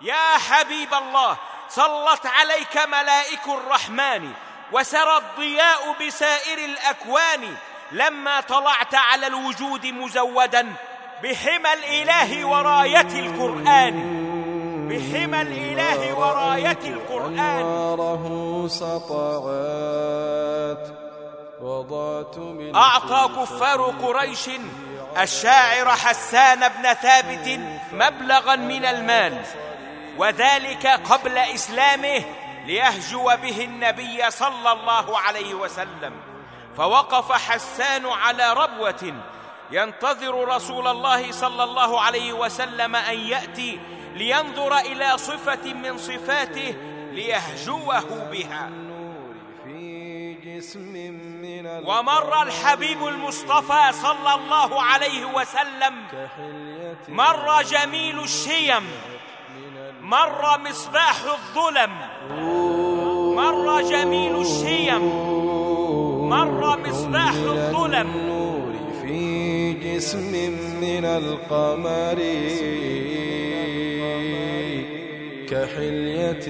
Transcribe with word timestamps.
يا 0.00 0.38
حبيب 0.38 0.94
الله 0.94 1.36
صلت 1.68 2.26
عليك 2.26 2.76
ملائك 2.76 3.48
الرحمن 3.48 4.32
وسرى 4.72 5.16
الضياء 5.16 5.96
بسائر 6.06 6.58
الأكوان 6.58 7.54
لما 7.92 8.40
طلعت 8.40 8.94
على 8.94 9.26
الوجود 9.26 9.86
مزودا 9.86 10.72
بحمى 11.22 11.72
الإله 11.72 12.44
وراية 12.44 13.20
القرآن. 13.20 14.20
بحمى 14.90 15.42
الإله 15.42 16.14
وراية 16.14 16.78
القرآن. 16.84 17.38
أنواره 17.38 18.66
سطعت 18.68 20.20
وضعت 21.62 22.38
من 22.38 22.76
أعطى 22.76 23.28
كفار 23.36 23.94
قريش 24.02 24.50
الشاعر 25.20 25.90
حسان 25.90 26.68
بن 26.68 26.92
ثابت 26.92 27.60
مبلغا 27.92 28.56
من 28.56 28.84
المال. 28.84 29.44
وذلك 30.18 30.86
قبل 30.86 31.38
إسلامه 31.38 32.24
ليهجو 32.66 33.24
به 33.24 33.64
النبي 33.64 34.30
صلى 34.30 34.72
الله 34.72 35.18
عليه 35.18 35.54
وسلم. 35.54 36.12
فوقف 36.76 37.32
حسان 37.32 38.06
على 38.06 38.52
ربوة 38.52 39.14
ينتظر 39.70 40.48
رسول 40.48 40.88
الله 40.88 41.32
صلى 41.32 41.64
الله 41.64 42.00
عليه 42.00 42.32
وسلم 42.32 42.96
أن 42.96 43.18
يأتي 43.18 43.80
لينظر 44.14 44.78
إلى 44.78 45.18
صفة 45.18 45.74
من 45.74 45.98
صفاته 45.98 46.74
ليهجوه 47.12 48.28
بها. 48.32 48.70
ومر 51.84 52.42
الحبيب 52.42 53.06
المصطفى 53.06 53.92
صلى 53.92 54.34
الله 54.34 54.82
عليه 54.82 55.24
وسلم 55.24 55.94
مر 57.08 57.62
جميل 57.62 58.20
الشيم 58.20 58.90
مر 60.10 60.58
مصباح 60.58 61.16
الظلم. 61.22 61.92
مر 63.36 63.82
جميل 63.82 64.40
الشيم. 64.40 65.04
مر 66.28 66.78
مصباح 66.78 67.34
الظلم. 67.34 68.10
النور 68.10 68.72
في 69.02 69.72
جسم 69.72 70.32
من 70.80 71.04
القمر 71.04 72.18
كحلية 75.50 76.46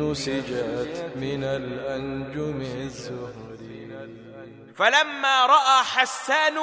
نسجت 0.00 1.12
من 1.16 1.44
الأنجم 1.44 2.60
الزهري. 2.60 3.88
فلما 4.76 5.46
رأى 5.46 5.78
حسان 5.94 6.56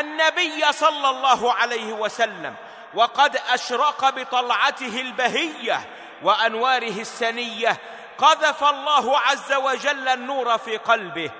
النبي 0.00 0.72
صلى 0.72 1.10
الله 1.10 1.52
عليه 1.52 1.92
وسلم 1.92 2.54
وقد 2.94 3.36
أشرق 3.36 4.10
بطلعته 4.10 5.00
البهية 5.00 5.80
وأنواره 6.22 7.00
السنية 7.00 7.76
قذف 8.18 8.64
الله 8.64 9.18
عز 9.18 9.52
وجل 9.52 10.08
النور 10.08 10.58
في 10.58 10.76
قلبه 10.76 11.30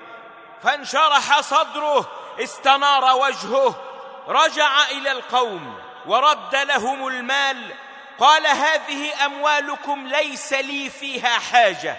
فانشرح 0.63 1.41
صدره 1.41 2.05
استنار 2.39 3.15
وجهه 3.15 3.75
رجع 4.27 4.87
إلى 4.89 5.11
القوم 5.11 5.79
ورد 6.05 6.55
لهم 6.55 7.07
المال 7.07 7.75
قال 8.19 8.47
هذه 8.47 9.25
أموالكم 9.25 10.07
ليس 10.07 10.53
لي 10.53 10.89
فيها 10.89 11.39
حاجة 11.39 11.97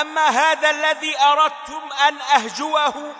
أما 0.00 0.28
هذا 0.28 0.70
الذي 0.70 1.20
أردتم 1.20 1.82
أن 2.08 2.16
أهجوه؟ 2.20 3.14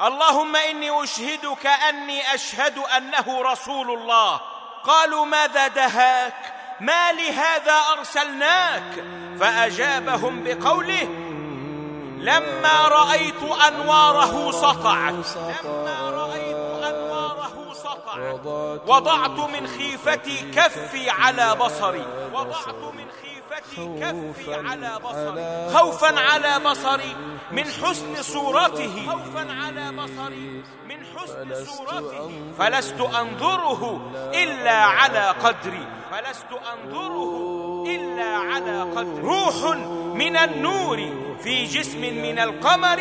اللهم 0.00 0.56
إني 0.56 1.04
أشهدك 1.04 1.66
أني 1.66 2.34
أشهد 2.34 2.78
أنه 2.78 3.42
رسول 3.42 3.90
الله. 3.90 4.40
قالوا 4.86 5.24
ماذا 5.24 5.68
دهاك؟ 5.68 6.34
ما 6.80 7.12
لهذا 7.12 7.76
أرسلناك؟ 7.98 9.04
فأجابهم 9.40 10.44
بقوله 10.44 11.08
لما 12.18 12.88
رأيت 12.88 13.42
أنواره 13.68 14.50
سطعت. 14.50 15.36
لما 15.66 16.10
رأيت 16.10 16.56
أنواره 16.84 17.72
سطعت. 17.74 18.46
وضعت 18.86 19.50
من 19.50 19.66
خيفتي 19.66 20.50
كفي 20.54 21.10
على 21.10 21.54
بصري. 21.54 22.06
وضعت 22.32 22.94
من 22.94 23.06
خيفتي 23.22 23.35
كفي 23.76 24.54
على 24.54 24.98
بصري. 25.04 25.78
خوفا 25.78 26.20
على 26.20 26.58
بصري. 26.70 27.16
من 27.52 27.64
حسن 27.64 28.22
صورته. 28.22 29.10
خوفا 29.10 29.46
على 29.64 29.92
بصري 29.92 30.62
من 30.88 31.06
حسن 31.16 31.64
صورته. 31.64 32.30
فلست 32.58 33.00
أنظره 33.00 34.10
إلا 34.34 34.76
على 34.76 35.34
قدري. 35.44 35.86
فلست 36.10 36.52
أنظره 36.74 37.84
إلا 37.86 38.36
على 38.36 38.82
قدري. 38.82 39.20
روح 39.20 39.76
من 40.14 40.36
النور 40.36 40.98
في 41.42 41.64
جسم 41.64 42.00
من 42.00 42.38
القمر 42.38 43.00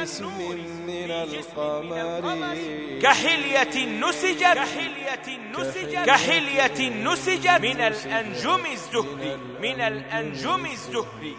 روح 0.00 0.32
من 0.86 1.10
القمر. 1.10 2.56
كحلية 3.02 4.00
نسجت. 4.00 4.42
كحلية 4.42 5.38
نسجت. 5.58 6.06
كحلية 6.06 6.90
نسجت. 7.04 7.50
من 7.50 7.80
الأنجم 7.80 8.66
الزهري. 8.72 9.38
من 9.62 9.80
الأنجم 9.80 10.66
الزهري. 10.66 11.36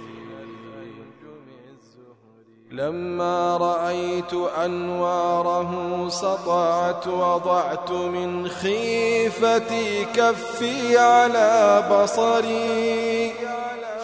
لما 2.72 3.58
رأيت 3.58 4.34
أنواره 4.34 6.10
سطعت 6.10 7.08
وضعت 7.08 7.92
من 7.92 8.50
خيفتي 8.50 10.06
كفي 10.06 10.98
على 10.98 11.84
بصري. 11.92 13.34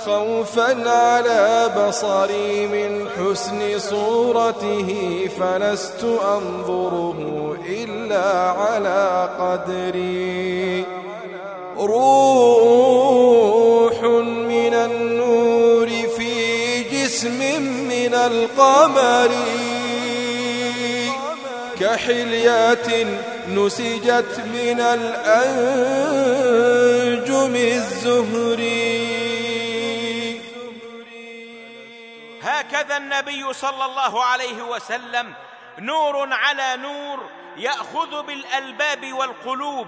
خوفا 0.07 0.89
على 0.89 1.69
بصري 1.77 2.67
من 2.67 3.07
حسن 3.17 3.79
صورته 3.79 4.89
فلست 5.39 6.03
أنظره 6.03 7.19
إلا 7.69 8.27
على 8.51 9.29
قدري. 9.39 10.85
روح 11.79 12.97
من 14.47 14.73
النور 14.73 15.89
في 16.17 16.33
جسم 16.83 17.39
من 17.89 18.13
القمر 18.13 19.31
كحلية 21.79 23.07
نسجت 23.55 24.33
من 24.53 24.79
الأنجم 24.79 25.93
الزهري. 27.55 29.26
هكذا 32.67 32.97
النبي 32.97 33.53
صلى 33.53 33.85
الله 33.85 34.23
عليه 34.23 34.61
وسلم 34.61 35.33
نور 35.79 36.33
على 36.33 36.77
نور 36.77 37.29
يأخذ 37.57 38.23
بالألباب 38.23 39.13
والقلوب. 39.13 39.87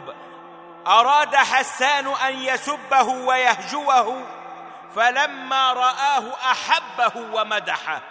أراد 0.88 1.36
حسان 1.36 2.08
أن 2.08 2.34
يسبه 2.34 3.08
ويهجوه 3.08 4.28
فلما 4.96 5.74
رآه 5.74 6.34
أحبه 6.52 7.12
ومدحه. 7.34 8.02